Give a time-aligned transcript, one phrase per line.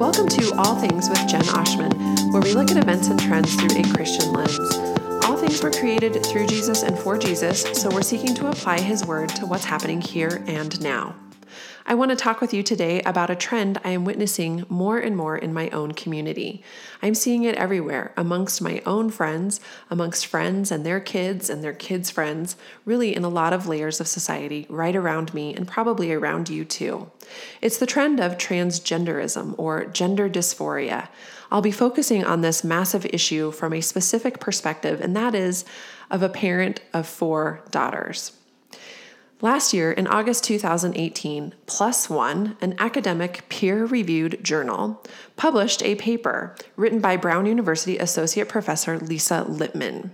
[0.00, 3.78] Welcome to All Things with Jen Oshman, where we look at events and trends through
[3.78, 4.58] a Christian lens.
[5.26, 9.04] All things were created through Jesus and for Jesus, so we're seeking to apply his
[9.04, 11.14] word to what's happening here and now.
[11.90, 15.16] I want to talk with you today about a trend I am witnessing more and
[15.16, 16.62] more in my own community.
[17.02, 19.60] I'm seeing it everywhere, amongst my own friends,
[19.90, 24.00] amongst friends and their kids and their kids' friends, really in a lot of layers
[24.00, 27.10] of society right around me and probably around you too.
[27.60, 31.08] It's the trend of transgenderism or gender dysphoria.
[31.50, 35.64] I'll be focusing on this massive issue from a specific perspective, and that is
[36.08, 38.30] of a parent of four daughters.
[39.42, 41.54] Last year, in August 2018,
[42.10, 45.02] ONE, an academic peer reviewed journal,
[45.36, 50.10] published a paper written by Brown University Associate Professor Lisa Littman.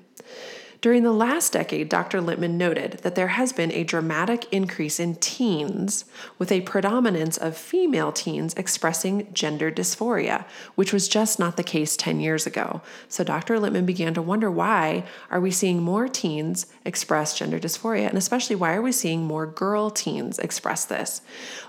[0.82, 2.20] During the last decade, Dr.
[2.20, 6.04] Littman noted that there has been a dramatic increase in teens,
[6.38, 11.96] with a predominance of female teens expressing gender dysphoria, which was just not the case
[11.96, 12.82] 10 years ago.
[13.08, 13.58] So Dr.
[13.58, 18.56] Littman began to wonder why are we seeing more teens express gender dysphoria, and especially
[18.56, 21.22] why are we seeing more girl teens express this?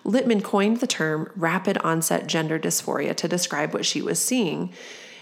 [0.04, 4.74] Littman coined the term rapid onset gender dysphoria to describe what she was seeing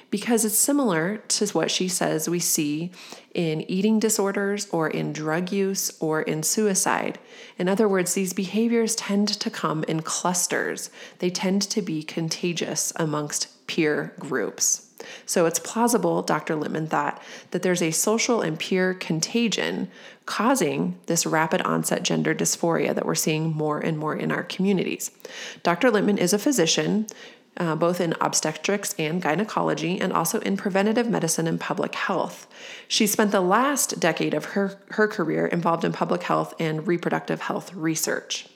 [0.09, 2.91] because it's similar to what she says we see
[3.33, 7.19] in eating disorders or in drug use or in suicide.
[7.57, 10.89] In other words, these behaviors tend to come in clusters,
[11.19, 14.85] they tend to be contagious amongst peer groups.
[15.25, 16.55] So it's plausible, Dr.
[16.55, 19.89] Littman thought, that there's a social and peer contagion
[20.25, 25.11] causing this rapid onset gender dysphoria that we're seeing more and more in our communities.
[25.63, 25.91] Dr.
[25.91, 27.07] Littman is a physician
[27.57, 32.47] uh, both in obstetrics and gynecology, and also in preventative medicine and public health.
[32.87, 37.41] She spent the last decade of her, her career involved in public health and reproductive
[37.41, 38.47] health research.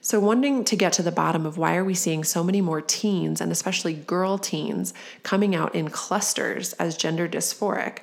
[0.00, 2.80] So, wanting to get to the bottom of why are we seeing so many more
[2.80, 7.98] teens, and especially girl teens, coming out in clusters as gender dysphoric,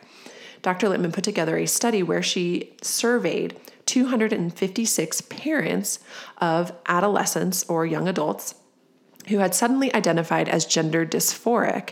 [0.62, 0.88] Dr.
[0.88, 6.00] Littman put together a study where she surveyed 256 parents
[6.38, 8.56] of adolescents or young adults
[9.30, 11.92] who had suddenly identified as gender dysphoric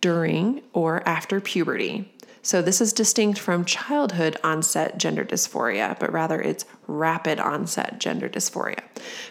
[0.00, 2.10] during or after puberty.
[2.42, 8.28] So, this is distinct from childhood onset gender dysphoria, but rather it's rapid onset gender
[8.28, 8.80] dysphoria.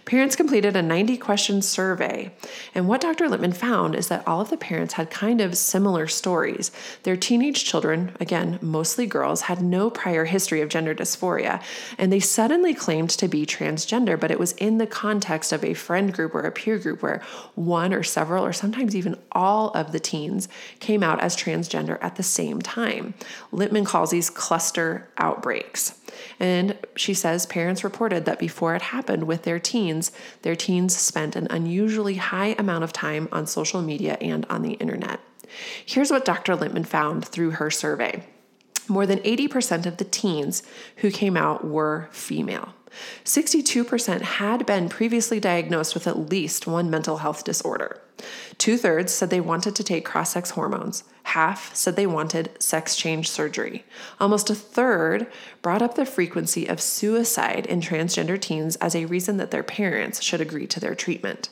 [0.05, 2.31] Parents completed a 90 question survey,
[2.75, 3.27] and what Dr.
[3.27, 6.71] Littman found is that all of the parents had kind of similar stories.
[7.03, 11.61] Their teenage children, again, mostly girls, had no prior history of gender dysphoria,
[11.97, 15.73] and they suddenly claimed to be transgender, but it was in the context of a
[15.73, 17.21] friend group or a peer group where
[17.55, 20.47] one or several, or sometimes even all of the teens
[20.79, 23.13] came out as transgender at the same time.
[23.51, 25.99] Littman calls these cluster outbreaks.
[26.39, 30.11] And she says parents reported that before it happened with their teens,
[30.41, 34.73] their teens spent an unusually high amount of time on social media and on the
[34.73, 35.19] internet.
[35.85, 36.55] Here's what Dr.
[36.55, 38.23] Littman found through her survey
[38.89, 40.63] more than 80% of the teens
[40.97, 42.73] who came out were female.
[43.23, 47.99] 62% had been previously diagnosed with at least one mental health disorder.
[48.57, 51.03] Two thirds said they wanted to take cross sex hormones.
[51.23, 53.85] Half said they wanted sex change surgery.
[54.19, 55.27] Almost a third
[55.61, 60.21] brought up the frequency of suicide in transgender teens as a reason that their parents
[60.21, 61.49] should agree to their treatment.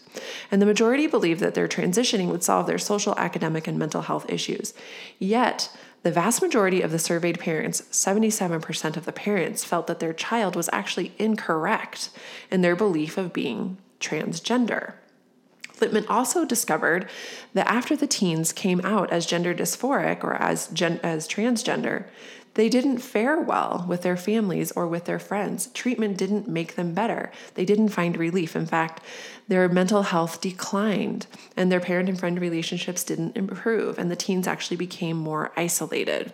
[0.52, 4.30] And the majority believed that their transitioning would solve their social, academic, and mental health
[4.30, 4.74] issues.
[5.18, 10.14] Yet, the vast majority of the surveyed parents, 77% of the parents, felt that their
[10.14, 12.10] child was actually incorrect
[12.50, 14.94] in their belief of being transgender.
[15.78, 17.10] Littman also discovered
[17.54, 22.06] that after the teens came out as gender dysphoric or as, gen- as transgender,
[22.56, 25.68] they didn't fare well with their families or with their friends.
[25.68, 27.32] Treatment didn't make them better.
[27.54, 28.56] They didn't find relief.
[28.56, 29.02] In fact,
[29.48, 34.48] their mental health declined and their parent and friend relationships didn't improve, and the teens
[34.48, 36.34] actually became more isolated.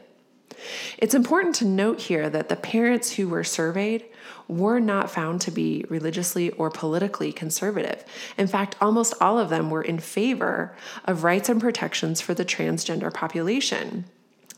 [0.98, 4.06] It's important to note here that the parents who were surveyed
[4.48, 8.04] were not found to be religiously or politically conservative.
[8.38, 10.76] In fact, almost all of them were in favor
[11.06, 14.06] of rights and protections for the transgender population.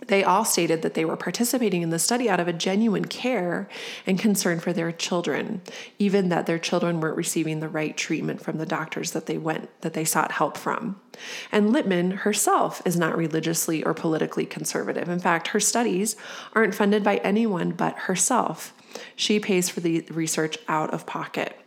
[0.07, 3.67] They all stated that they were participating in the study out of a genuine care
[4.05, 5.61] and concern for their children,
[5.97, 9.69] even that their children weren't receiving the right treatment from the doctors that they went
[9.81, 10.99] that they sought help from.
[11.51, 15.09] And Littman herself is not religiously or politically conservative.
[15.09, 16.15] In fact, her studies
[16.53, 18.73] aren't funded by anyone but herself.
[19.17, 21.58] She pays for the research out of pocket.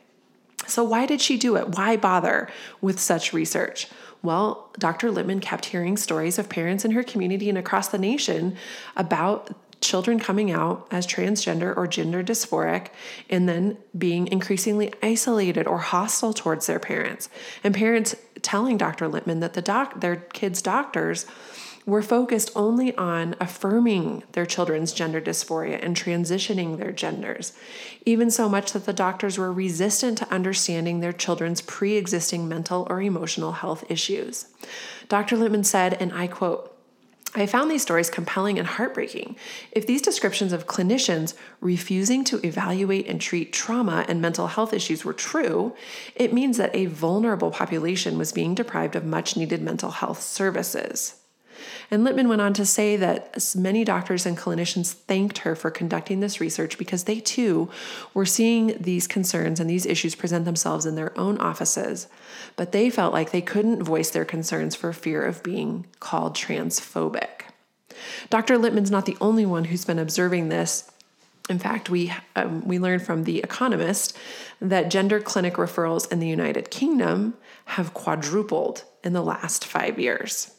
[0.67, 1.76] So, why did she do it?
[1.76, 2.49] Why bother
[2.81, 3.88] with such research?
[4.23, 5.11] Well, Dr.
[5.11, 8.56] Littman kept hearing stories of parents in her community and across the nation
[8.97, 9.50] about
[9.81, 12.88] children coming out as transgender or gender dysphoric
[13.29, 17.29] and then being increasingly isolated or hostile towards their parents.
[17.65, 19.08] And parents telling Dr.
[19.08, 21.26] Littman that the doc, their kids' doctors
[21.84, 27.52] were focused only on affirming their children's gender dysphoria and transitioning their genders,
[28.06, 32.87] even so much that the doctors were resistant to understanding their children's pre existing mental
[32.88, 34.46] or emotional health issues.
[35.08, 35.37] Dr.
[35.37, 36.69] Littman said, and I quote,
[37.34, 39.37] I found these stories compelling and heartbreaking.
[39.70, 41.32] If these descriptions of clinicians
[41.62, 45.75] refusing to evaluate and treat trauma and mental health issues were true,
[46.14, 51.22] it means that a vulnerable population was being deprived of much needed mental health services.
[51.91, 56.20] And Littman went on to say that many doctors and clinicians thanked her for conducting
[56.20, 57.70] this research because they too
[58.14, 62.09] were seeing these concerns and these issues present themselves in their own offices,
[62.56, 67.43] but they felt like they couldn't voice their concerns for fear of being called transphobic.
[68.31, 68.56] Dr.
[68.56, 70.91] Littman's not the only one who's been observing this.
[71.50, 74.17] In fact, we um, we learned from The Economist
[74.61, 77.35] that gender clinic referrals in the United Kingdom
[77.65, 80.53] have quadrupled in the last five years.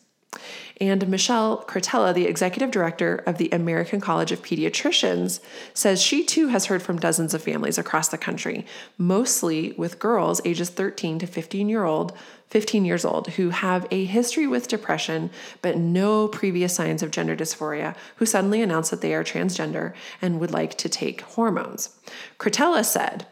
[0.82, 5.40] And Michelle Cretella, the executive director of the American College of Pediatricians,
[5.74, 8.66] says she too has heard from dozens of families across the country,
[8.98, 14.06] mostly with girls ages 13 to 15 year old, 15 years old, who have a
[14.06, 15.30] history with depression
[15.62, 20.40] but no previous signs of gender dysphoria, who suddenly announce that they are transgender and
[20.40, 21.98] would like to take hormones.
[22.40, 23.26] Cretella said,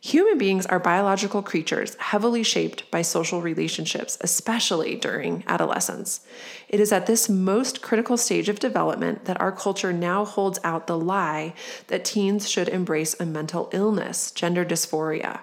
[0.00, 6.20] Human beings are biological creatures heavily shaped by social relationships, especially during adolescence.
[6.68, 10.86] It is at this most critical stage of development that our culture now holds out
[10.86, 11.52] the lie
[11.88, 15.40] that teens should embrace a mental illness, gender dysphoria,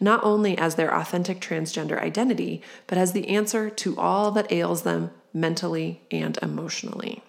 [0.00, 4.82] not only as their authentic transgender identity, but as the answer to all that ails
[4.82, 7.22] them mentally and emotionally.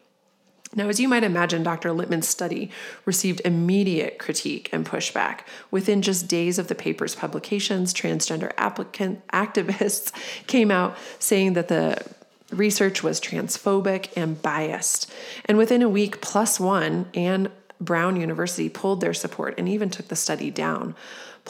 [0.76, 1.90] Now, as you might imagine, Dr.
[1.90, 2.70] Littman's study
[3.06, 5.40] received immediate critique and pushback.
[5.72, 10.12] Within just days of the paper's publications, transgender applicant activists
[10.48, 12.00] came out saying that the
[12.52, 15.12] research was transphobic and biased.
[15.46, 16.24] And within a week,
[16.60, 17.50] One and
[17.82, 20.96] Brown University pulled their support and even took the study down.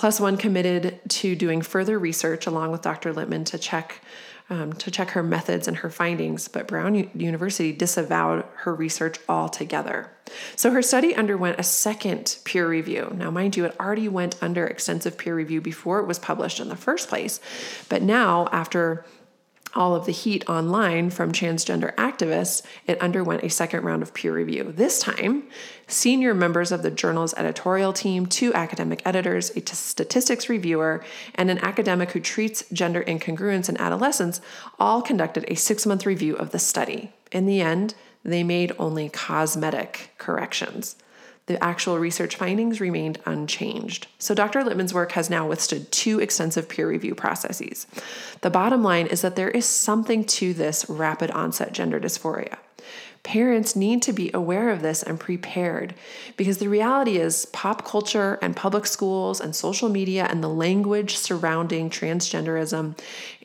[0.01, 3.13] One committed to doing further research along with Dr.
[3.13, 4.01] Littman to check
[4.49, 9.17] um, to check her methods and her findings, but Brown U- University disavowed her research
[9.29, 10.11] altogether.
[10.55, 13.11] So her study underwent a second peer review.
[13.15, 16.69] Now, mind you, it already went under extensive peer review before it was published in
[16.69, 17.39] the first place,
[17.89, 19.05] but now, after
[19.75, 24.33] all of the heat online from transgender activists, it underwent a second round of peer
[24.33, 24.73] review.
[24.75, 25.43] This time,
[25.87, 31.03] senior members of the journal's editorial team, two academic editors, a t- statistics reviewer,
[31.35, 34.41] and an academic who treats gender incongruence in adolescence
[34.79, 37.11] all conducted a six month review of the study.
[37.31, 40.95] In the end, they made only cosmetic corrections
[41.49, 44.05] the actual research findings remained unchanged.
[44.19, 44.61] So, Dr.
[44.63, 47.87] Littman's work has now withstood two extensive peer review processes.
[48.41, 52.57] The bottom line is that there is something to this rapid onset gender dysphoria.
[53.23, 55.93] Parents need to be aware of this and prepared
[56.37, 61.17] because the reality is pop culture and public schools and social media and the language
[61.17, 62.97] surrounding transgenderism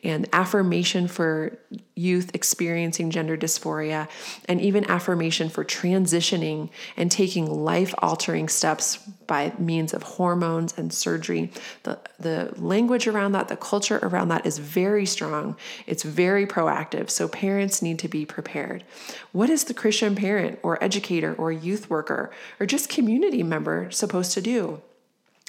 [0.03, 1.57] and affirmation for
[1.95, 4.07] youth experiencing gender dysphoria
[4.47, 10.93] and even affirmation for transitioning and taking life altering steps by means of hormones and
[10.93, 11.51] surgery.
[11.83, 15.55] The, the language around that, the culture around that is very strong.
[15.87, 17.09] It's very proactive.
[17.09, 18.83] So parents need to be prepared.
[19.31, 24.33] What is the Christian parent or educator or youth worker or just community member supposed
[24.33, 24.81] to do?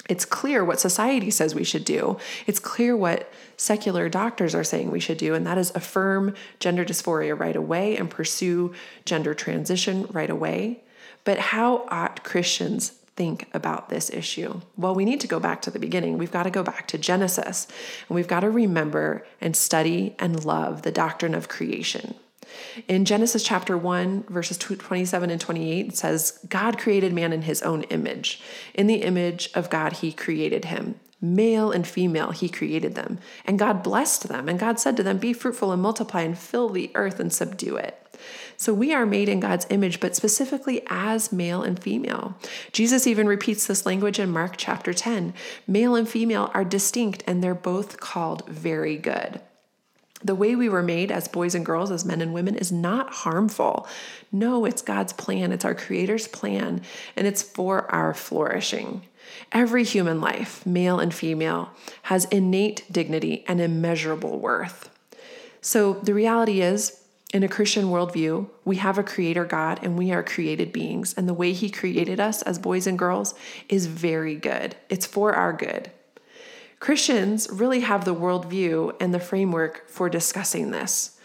[0.09, 2.17] It's clear what society says we should do.
[2.45, 6.85] It's clear what secular doctors are saying we should do, and that is affirm gender
[6.85, 10.83] dysphoria right away and pursue gender transition right away.
[11.25, 14.61] But how ought Christians think about this issue?
[14.77, 16.17] Well, we need to go back to the beginning.
[16.17, 17.67] We've got to go back to Genesis,
[18.07, 22.15] and we've got to remember and study and love the doctrine of creation.
[22.87, 27.61] In Genesis chapter 1, verses 27 and 28, it says, God created man in his
[27.61, 28.41] own image.
[28.73, 30.99] In the image of God, he created him.
[31.19, 33.17] Male and female, he created them.
[33.43, 34.47] And God blessed them.
[34.47, 37.75] And God said to them, Be fruitful and multiply and fill the earth and subdue
[37.75, 38.06] it.
[38.57, 42.35] So we are made in God's image, but specifically as male and female.
[42.71, 45.35] Jesus even repeats this language in Mark chapter 10.
[45.67, 49.39] Male and female are distinct and they're both called very good.
[50.23, 53.13] The way we were made as boys and girls, as men and women, is not
[53.13, 53.87] harmful.
[54.31, 56.81] No, it's God's plan, it's our Creator's plan,
[57.15, 59.03] and it's for our flourishing.
[59.51, 61.69] Every human life, male and female,
[62.03, 64.89] has innate dignity and immeasurable worth.
[65.61, 66.99] So the reality is,
[67.37, 71.13] in a Christian worldview, we have a creator God and we are created beings.
[71.13, 73.35] And the way He created us as boys and girls
[73.69, 75.91] is very good, it's for our good.
[76.79, 81.19] Christians really have the worldview and the framework for discussing this.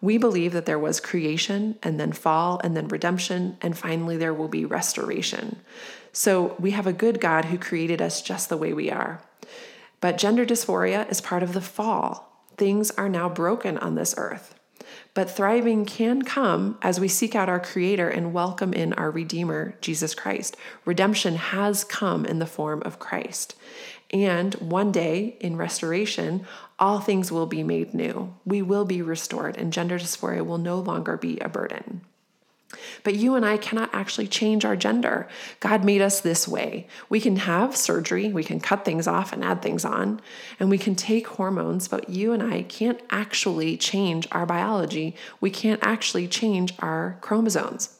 [0.00, 4.32] We believe that there was creation and then fall and then redemption, and finally there
[4.32, 5.60] will be restoration.
[6.12, 9.20] So we have a good God who created us just the way we are.
[10.00, 12.42] But gender dysphoria is part of the fall.
[12.56, 14.54] Things are now broken on this earth.
[15.18, 19.74] But thriving can come as we seek out our Creator and welcome in our Redeemer,
[19.80, 20.56] Jesus Christ.
[20.84, 23.56] Redemption has come in the form of Christ.
[24.12, 26.46] And one day in restoration,
[26.78, 28.32] all things will be made new.
[28.44, 32.02] We will be restored, and gender dysphoria will no longer be a burden.
[33.02, 35.26] But you and I cannot actually change our gender.
[35.60, 36.86] God made us this way.
[37.08, 40.20] We can have surgery, we can cut things off and add things on,
[40.60, 45.16] and we can take hormones, but you and I can't actually change our biology.
[45.40, 47.94] We can't actually change our chromosomes.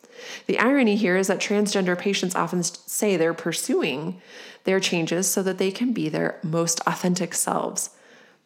[0.46, 4.20] The irony here is that transgender patients often say they're pursuing
[4.64, 7.90] their changes so that they can be their most authentic selves.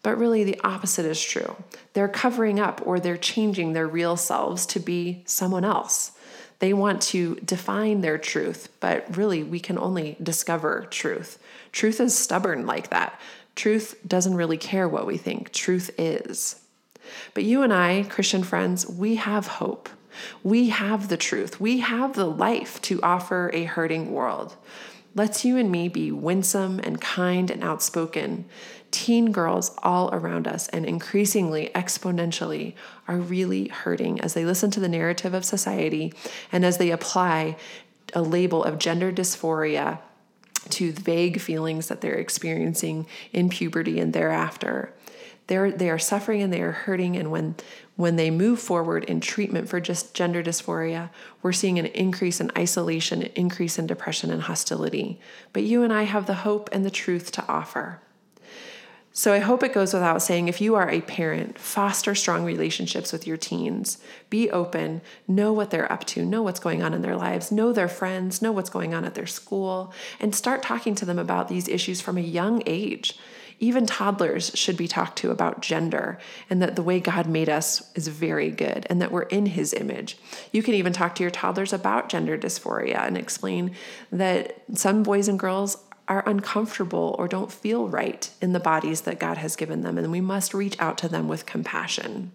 [0.02, 1.56] But really, the opposite is true.
[1.92, 6.12] They're covering up or they're changing their real selves to be someone else.
[6.58, 11.38] They want to define their truth, but really, we can only discover truth.
[11.72, 13.20] Truth is stubborn like that.
[13.54, 16.62] Truth doesn't really care what we think, truth is.
[17.34, 19.88] But you and I, Christian friends, we have hope.
[20.42, 21.60] We have the truth.
[21.60, 24.56] We have the life to offer a hurting world.
[25.14, 28.46] Let's you and me be winsome and kind and outspoken.
[28.90, 32.74] Teen girls all around us and increasingly exponentially
[33.06, 36.14] are really hurting as they listen to the narrative of society
[36.50, 37.56] and as they apply
[38.14, 39.98] a label of gender dysphoria
[40.70, 44.94] to vague feelings that they're experiencing in puberty and thereafter.
[45.48, 47.56] They're, they are suffering and they are hurting, and when
[47.96, 51.10] when they move forward in treatment for just gender dysphoria,
[51.42, 55.20] we're seeing an increase in isolation, an increase in depression and hostility.
[55.52, 58.00] But you and I have the hope and the truth to offer.
[59.14, 63.12] So I hope it goes without saying if you are a parent, foster strong relationships
[63.12, 63.98] with your teens.
[64.30, 67.74] Be open, know what they're up to, know what's going on in their lives, know
[67.74, 71.48] their friends, know what's going on at their school, and start talking to them about
[71.48, 73.18] these issues from a young age.
[73.62, 76.18] Even toddlers should be talked to about gender
[76.50, 79.72] and that the way God made us is very good and that we're in his
[79.72, 80.18] image.
[80.50, 83.76] You can even talk to your toddlers about gender dysphoria and explain
[84.10, 85.78] that some boys and girls
[86.08, 90.10] are uncomfortable or don't feel right in the bodies that God has given them, and
[90.10, 92.32] we must reach out to them with compassion.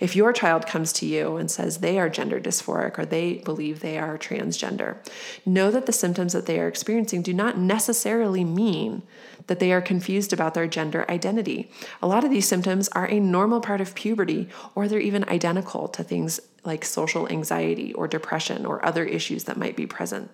[0.00, 3.80] If your child comes to you and says they are gender dysphoric or they believe
[3.80, 4.96] they are transgender,
[5.44, 9.02] know that the symptoms that they are experiencing do not necessarily mean
[9.48, 11.70] that they are confused about their gender identity.
[12.02, 15.88] A lot of these symptoms are a normal part of puberty, or they're even identical
[15.88, 20.30] to things like social anxiety or depression or other issues that might be present.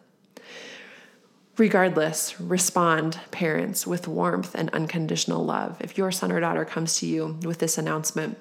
[1.57, 5.77] Regardless, respond, parents, with warmth and unconditional love.
[5.81, 8.37] If your son or daughter comes to you with this announcement,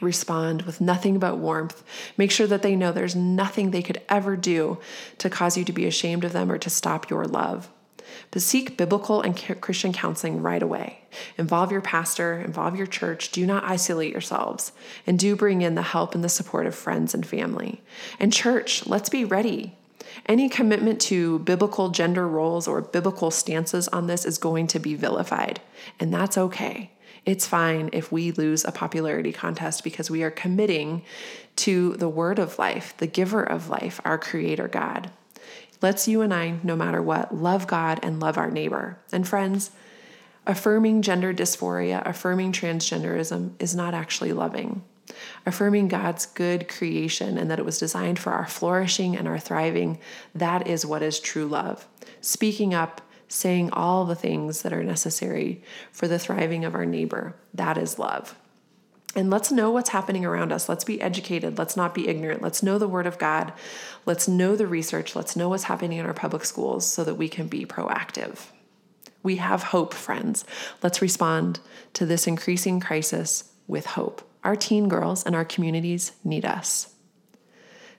[0.00, 1.82] respond with nothing but warmth.
[2.16, 4.78] Make sure that they know there's nothing they could ever do
[5.18, 7.68] to cause you to be ashamed of them or to stop your love.
[8.30, 11.00] But seek biblical and Christian counseling right away.
[11.38, 13.30] Involve your pastor, involve your church.
[13.30, 14.72] Do not isolate yourselves,
[15.06, 17.82] and do bring in the help and the support of friends and family.
[18.18, 19.76] And, church, let's be ready.
[20.26, 24.94] Any commitment to biblical gender roles or biblical stances on this is going to be
[24.94, 25.60] vilified,
[25.98, 26.90] and that's okay.
[27.24, 31.04] It's fine if we lose a popularity contest because we are committing
[31.56, 35.10] to the word of life, the giver of life, our creator God.
[35.80, 38.98] Let's you and I, no matter what, love God and love our neighbor.
[39.12, 39.72] And friends,
[40.46, 44.84] affirming gender dysphoria, affirming transgenderism is not actually loving.
[45.44, 49.98] Affirming God's good creation and that it was designed for our flourishing and our thriving,
[50.34, 51.86] that is what is true love.
[52.20, 53.00] Speaking up
[53.32, 57.34] saying all the things that are necessary for the thriving of our neighbor.
[57.54, 58.36] That is love.
[59.14, 60.68] And let's know what's happening around us.
[60.68, 61.58] Let's be educated.
[61.58, 62.42] Let's not be ignorant.
[62.42, 63.52] Let's know the Word of God.
[64.06, 65.16] Let's know the research.
[65.16, 68.46] Let's know what's happening in our public schools so that we can be proactive.
[69.22, 70.44] We have hope, friends.
[70.82, 71.60] Let's respond
[71.94, 74.22] to this increasing crisis with hope.
[74.44, 76.91] Our teen girls and our communities need us.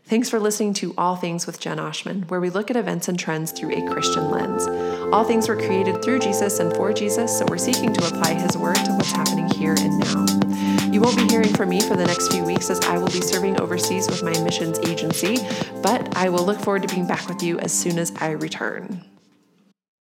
[0.05, 3.17] Thanks for listening to All Things with Jen Oshman, where we look at events and
[3.17, 4.67] trends through a Christian lens.
[5.13, 8.57] All things were created through Jesus and for Jesus, so we're seeking to apply his
[8.57, 10.91] word to what's happening here and now.
[10.91, 13.21] You won't be hearing from me for the next few weeks as I will be
[13.21, 15.37] serving overseas with my missions agency,
[15.81, 19.05] but I will look forward to being back with you as soon as I return.